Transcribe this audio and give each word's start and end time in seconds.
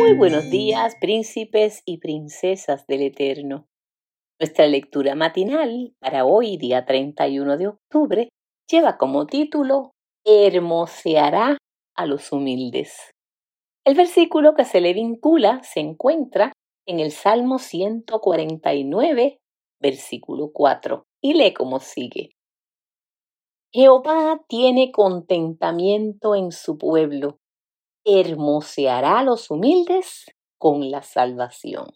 Muy 0.00 0.14
buenos 0.14 0.48
días, 0.48 0.96
príncipes 0.98 1.82
y 1.84 1.98
princesas 1.98 2.86
del 2.86 3.02
Eterno. 3.02 3.68
Nuestra 4.40 4.66
lectura 4.66 5.14
matinal 5.14 5.94
para 6.00 6.24
hoy, 6.24 6.56
día 6.56 6.86
31 6.86 7.58
de 7.58 7.68
octubre, 7.68 8.30
lleva 8.66 8.96
como 8.96 9.26
título 9.26 9.90
Hermoseará 10.24 11.58
a 11.94 12.06
los 12.06 12.32
humildes. 12.32 13.10
El 13.84 13.94
versículo 13.94 14.54
que 14.54 14.64
se 14.64 14.80
le 14.80 14.94
vincula 14.94 15.62
se 15.62 15.80
encuentra 15.80 16.54
en 16.86 16.98
el 16.98 17.10
Salmo 17.10 17.58
149, 17.58 19.36
versículo 19.82 20.50
4, 20.50 21.02
y 21.22 21.34
lee 21.34 21.52
como 21.52 21.78
sigue. 21.78 22.30
Jehová 23.70 24.40
tiene 24.48 24.92
contentamiento 24.92 26.34
en 26.34 26.52
su 26.52 26.78
pueblo, 26.78 27.36
hermoseará 28.04 29.18
a 29.18 29.24
los 29.24 29.50
humildes 29.50 30.26
con 30.58 30.90
la 30.90 31.02
salvación. 31.02 31.86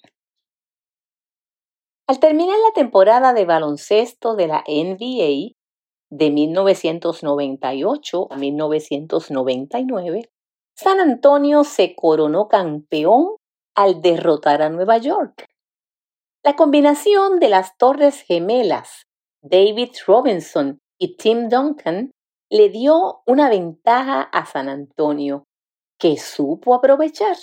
Al 2.06 2.20
terminar 2.20 2.58
la 2.58 2.72
temporada 2.74 3.32
de 3.32 3.46
baloncesto 3.46 4.36
de 4.36 4.46
la 4.46 4.62
NBA 4.66 5.54
de 6.10 6.30
1998 6.30 8.28
a 8.30 8.36
1999, 8.36 10.30
San 10.76 11.00
Antonio 11.00 11.64
se 11.64 11.94
coronó 11.94 12.48
campeón 12.48 13.36
al 13.74 14.02
derrotar 14.02 14.60
a 14.60 14.68
Nueva 14.68 14.98
York. 14.98 15.46
La 16.44 16.56
combinación 16.56 17.38
de 17.38 17.48
las 17.48 17.76
Torres 17.78 18.20
Gemelas, 18.20 19.06
David 19.42 19.92
Robinson 20.06 20.78
y 20.98 21.16
Tim 21.16 21.48
Duncan, 21.48 22.10
le 22.50 22.68
dio 22.68 23.22
una 23.26 23.48
ventaja 23.48 24.22
a 24.22 24.44
San 24.44 24.68
Antonio, 24.68 25.44
que 26.04 26.18
supo 26.18 26.74
aprovechar. 26.74 27.34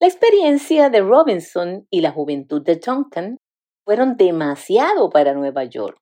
La 0.00 0.08
experiencia 0.08 0.90
de 0.90 1.02
Robinson 1.02 1.86
y 1.88 2.00
la 2.00 2.10
juventud 2.10 2.60
de 2.62 2.80
Duncan 2.84 3.36
fueron 3.84 4.16
demasiado 4.16 5.08
para 5.08 5.34
Nueva 5.34 5.62
York. 5.62 5.96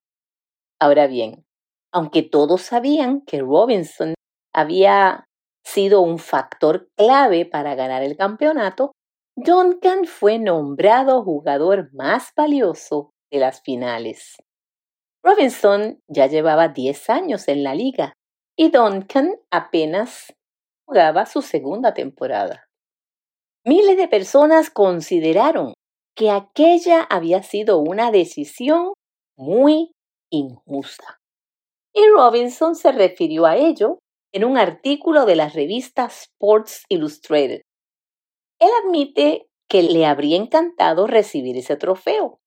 Ahora 0.81 1.07
bien, 1.07 1.45
aunque 1.93 2.23
todos 2.23 2.63
sabían 2.63 3.21
que 3.21 3.41
Robinson 3.41 4.15
había 4.55 5.27
sido 5.63 6.01
un 6.01 6.19
factor 6.19 6.89
clave 6.97 7.45
para 7.45 7.75
ganar 7.75 8.03
el 8.03 8.17
campeonato, 8.17 8.93
Duncan 9.37 10.07
fue 10.07 10.39
nombrado 10.39 11.23
jugador 11.23 11.91
más 11.93 12.31
valioso 12.35 13.11
de 13.31 13.41
las 13.41 13.61
finales. 13.61 14.39
Robinson 15.23 16.01
ya 16.09 16.29
llevaba 16.29 16.69
10 16.69 17.11
años 17.11 17.47
en 17.47 17.63
la 17.63 17.75
liga 17.75 18.15
y 18.57 18.71
Duncan 18.71 19.35
apenas 19.51 20.33
jugaba 20.89 21.27
su 21.27 21.43
segunda 21.43 21.93
temporada. 21.93 22.67
Miles 23.63 23.99
de 23.99 24.09
personas 24.09 24.71
consideraron 24.71 25.75
que 26.17 26.31
aquella 26.31 27.03
había 27.03 27.43
sido 27.43 27.79
una 27.79 28.11
decisión 28.11 28.95
muy 29.37 29.93
injusta. 30.31 31.21
Y 31.93 32.09
Robinson 32.09 32.75
se 32.75 32.93
refirió 32.93 33.45
a 33.45 33.57
ello 33.57 33.99
en 34.33 34.45
un 34.45 34.57
artículo 34.57 35.27
de 35.27 35.37
la 35.37 35.51
revista 35.51 36.07
Sports 36.07 36.85
Illustrated. 36.89 37.61
Él 38.59 38.71
admite 38.83 39.47
que 39.69 39.83
le 39.83 40.07
habría 40.07 40.39
encantado 40.39 41.07
recibir 41.07 41.59
ese 41.59 41.77
trofeo, 41.77 42.39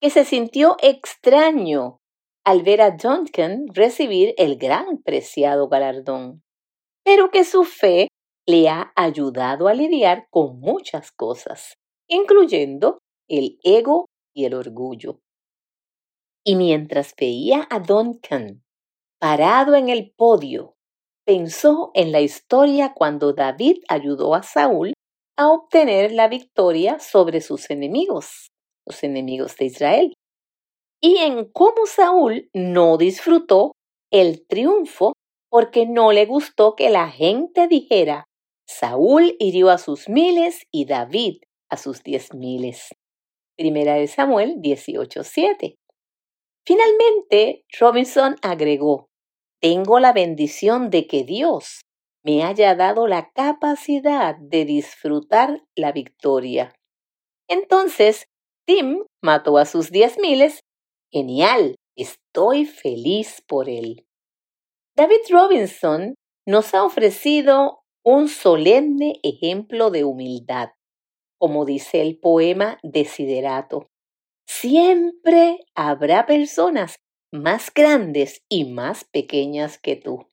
que 0.00 0.10
se 0.10 0.24
sintió 0.24 0.76
extraño 0.82 1.98
al 2.44 2.62
ver 2.62 2.80
a 2.82 2.90
Duncan 2.90 3.66
recibir 3.68 4.34
el 4.38 4.56
gran 4.56 4.98
preciado 5.02 5.68
galardón, 5.68 6.42
pero 7.06 7.30
que 7.30 7.44
su 7.44 7.62
fe 7.62 8.08
le 8.48 8.68
ha 8.68 8.92
ayudado 8.96 9.68
a 9.68 9.74
lidiar 9.74 10.26
con 10.28 10.58
muchas 10.58 11.12
cosas, 11.12 11.74
incluyendo 12.08 12.98
el 13.28 13.60
ego 13.62 14.06
y 14.34 14.44
el 14.44 14.54
orgullo. 14.54 15.20
Y 16.44 16.56
mientras 16.56 17.14
veía 17.16 17.68
a 17.70 17.78
Duncan 17.78 18.64
parado 19.20 19.76
en 19.76 19.88
el 19.88 20.12
podio, 20.16 20.74
pensó 21.24 21.92
en 21.94 22.10
la 22.10 22.20
historia 22.22 22.92
cuando 22.92 23.32
David 23.32 23.84
ayudó 23.88 24.34
a 24.34 24.42
Saúl 24.42 24.92
a 25.38 25.50
obtener 25.50 26.10
la 26.10 26.26
victoria 26.26 26.98
sobre 26.98 27.40
sus 27.40 27.70
enemigos, 27.70 28.48
los 28.84 29.04
enemigos 29.04 29.56
de 29.56 29.66
Israel, 29.66 30.14
y 31.00 31.18
en 31.18 31.44
cómo 31.52 31.86
Saúl 31.86 32.50
no 32.52 32.96
disfrutó 32.96 33.72
el 34.10 34.44
triunfo 34.48 35.12
porque 35.48 35.86
no 35.86 36.12
le 36.12 36.26
gustó 36.26 36.74
que 36.74 36.90
la 36.90 37.10
gente 37.10 37.68
dijera, 37.68 38.24
Saúl 38.66 39.36
hirió 39.38 39.70
a 39.70 39.78
sus 39.78 40.08
miles 40.08 40.66
y 40.70 40.86
David 40.86 41.42
a 41.68 41.76
sus 41.76 42.02
diez 42.02 42.34
miles. 42.34 42.88
Primera 43.56 43.94
de 43.94 44.06
Samuel 44.06 44.56
18:7. 44.60 45.76
Finalmente, 46.64 47.64
Robinson 47.78 48.36
agregó, 48.42 49.08
tengo 49.60 50.00
la 50.00 50.12
bendición 50.12 50.90
de 50.90 51.06
que 51.06 51.24
Dios 51.24 51.82
me 52.24 52.42
haya 52.42 52.74
dado 52.74 53.06
la 53.06 53.30
capacidad 53.30 54.34
de 54.36 54.64
disfrutar 54.64 55.62
la 55.76 55.92
victoria. 55.92 56.74
Entonces, 57.48 58.26
Tim 58.66 59.04
mató 59.22 59.58
a 59.58 59.64
sus 59.64 59.92
diez 59.92 60.18
miles. 60.18 60.60
Genial, 61.12 61.76
estoy 61.96 62.66
feliz 62.66 63.42
por 63.46 63.68
él. 63.68 64.05
David 64.96 65.20
Robinson 65.30 66.14
nos 66.46 66.74
ha 66.74 66.82
ofrecido 66.82 67.80
un 68.02 68.28
solemne 68.28 69.20
ejemplo 69.22 69.90
de 69.90 70.04
humildad 70.04 70.70
como 71.38 71.64
dice 71.64 72.00
el 72.00 72.18
poema 72.18 72.78
Desiderato. 72.82 73.88
Siempre 74.46 75.58
habrá 75.74 76.26
personas 76.26 76.96
más 77.32 77.72
grandes 77.74 78.42
y 78.48 78.64
más 78.64 79.04
pequeñas 79.04 79.78
que 79.78 79.96
tú. 79.96 80.26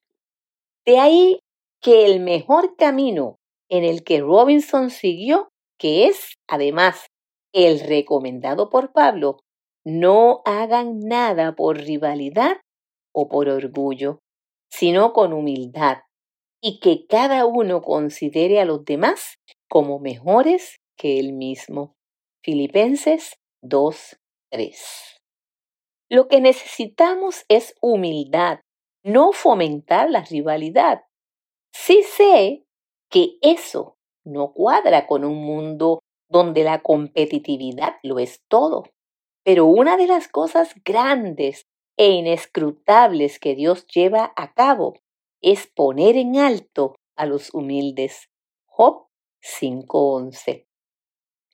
De 0.85 0.99
ahí 0.99 1.39
que 1.81 2.05
el 2.05 2.19
mejor 2.21 2.75
camino 2.77 3.37
en 3.69 3.83
el 3.83 4.03
que 4.03 4.21
Robinson 4.21 4.91
siguió, 4.91 5.49
que 5.77 6.05
es 6.05 6.35
además 6.47 7.07
el 7.53 7.79
recomendado 7.79 8.69
por 8.69 8.93
Pablo, 8.93 9.39
no 9.83 10.41
hagan 10.45 10.99
nada 10.99 11.55
por 11.55 11.77
rivalidad 11.77 12.57
o 13.13 13.27
por 13.27 13.49
orgullo, 13.49 14.19
sino 14.73 15.13
con 15.13 15.33
humildad, 15.33 15.99
y 16.59 16.79
que 16.79 17.05
cada 17.05 17.45
uno 17.45 17.83
considere 17.83 18.59
a 18.59 18.65
los 18.65 18.83
demás 18.83 19.35
como 19.69 19.99
mejores 19.99 20.77
que 20.97 21.19
él 21.19 21.33
mismo. 21.33 21.93
Filipenses 22.43 23.35
2.3. 23.61 24.75
Lo 26.09 26.27
que 26.27 26.41
necesitamos 26.41 27.45
es 27.49 27.75
humildad, 27.81 28.61
no 29.03 29.31
fomentar 29.31 30.09
la 30.09 30.21
rivalidad. 30.23 31.03
Sí 31.71 32.01
sé 32.01 32.65
que 33.11 33.37
eso 33.41 33.97
no 34.25 34.53
cuadra 34.53 35.05
con 35.05 35.23
un 35.23 35.37
mundo 35.45 35.99
donde 36.29 36.63
la 36.63 36.81
competitividad 36.81 37.97
lo 38.01 38.17
es 38.17 38.41
todo. 38.47 38.85
Pero 39.45 39.65
una 39.65 39.97
de 39.97 40.07
las 40.07 40.27
cosas 40.27 40.73
grandes 40.83 41.67
e 41.97 42.11
inescrutables 42.11 43.39
que 43.39 43.55
Dios 43.55 43.85
lleva 43.87 44.33
a 44.35 44.53
cabo 44.53 44.99
es 45.41 45.67
poner 45.67 46.15
en 46.15 46.37
alto 46.37 46.95
a 47.15 47.25
los 47.25 47.53
humildes. 47.53 48.29
Job 48.65 49.07
5.11. 49.41 50.65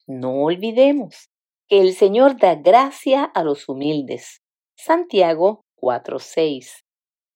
No 0.07 0.43
olvidemos 0.43 1.29
que 1.67 1.81
el 1.81 1.93
Señor 1.93 2.37
da 2.37 2.55
gracia 2.55 3.23
a 3.23 3.43
los 3.43 3.67
humildes. 3.67 4.41
Santiago 4.75 5.61
4:6. 5.75 6.83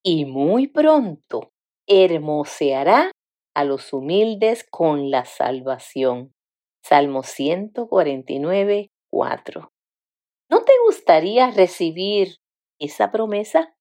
Y 0.04 0.26
muy 0.26 0.68
pronto 0.68 1.52
hermoseará 1.88 3.12
a 3.54 3.64
los 3.64 3.94
humildes 3.94 4.66
con 4.70 5.12
la 5.12 5.26
salvación. 5.26 6.34
Salmo 6.84 7.24
149, 7.24 8.90
4. 9.10 9.72
¿No 10.50 10.64
te 10.64 10.74
gustaría 10.86 11.52
recibir 11.52 12.38
esa 12.84 13.12
promesa? 13.12 13.76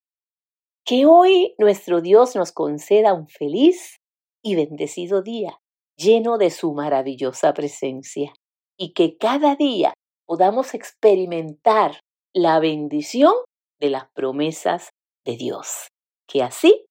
Que 0.85 1.07
hoy 1.07 1.55
nuestro 1.59 2.01
Dios 2.01 2.35
nos 2.37 2.53
conceda 2.53 3.15
un 3.15 3.29
feliz 3.29 3.99
y 4.43 4.57
bendecido 4.57 5.23
día, 5.23 5.61
lleno 5.97 6.39
de 6.39 6.51
su 6.51 6.73
maravillosa 6.73 7.55
presencia 7.55 8.33
y 8.77 8.93
que 8.93 9.17
cada 9.17 9.55
día 9.55 9.95
podamos 10.27 10.75
experimentar 10.75 12.01
la 12.35 12.59
bendición 12.59 13.33
de 13.81 13.91
las 13.91 14.11
promesas 14.13 14.91
de 15.25 15.37
Dios. 15.37 15.89
Que 16.27 16.43
así 16.43 16.87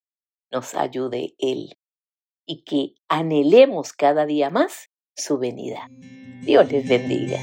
nos 0.52 0.75
ayude 0.75 1.34
Él 1.38 1.74
y 2.46 2.64
que 2.64 2.96
anhelemos 3.10 3.94
cada 3.94 4.25
día 4.25 4.50
más 4.50 4.88
su 5.16 5.38
venida. 5.38 5.88
Dios 6.44 6.72
les 6.72 6.88
bendiga. 6.88 7.40